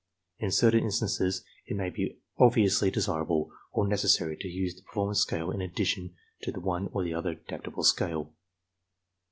[0.39, 5.51] In certain instances it may be obviously desirable or necessary to use the performance scale
[5.51, 8.33] in addition to the one or the other adapted scale.